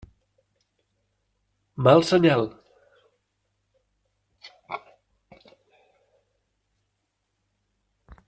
[1.75, 2.43] Mal senyal.